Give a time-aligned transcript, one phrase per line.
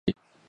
[0.07, 0.39] 索纳克。